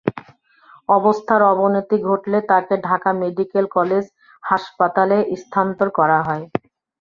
অবস্থার 0.89 1.41
অবনতি 1.49 1.97
ঘটলে 2.07 2.39
তাঁকে 2.49 2.75
ঢাকা 2.83 3.09
মেডিকেল 3.21 3.65
কলেজ 3.75 4.05
হাসপাতালে 4.43 5.17
স্থানান্তর 5.41 5.89
করা 5.99 6.19
হয়। 6.27 6.43